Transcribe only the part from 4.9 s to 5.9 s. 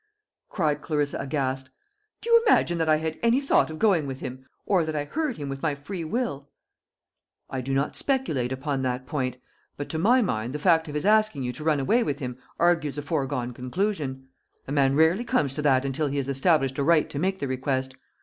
I heard him with my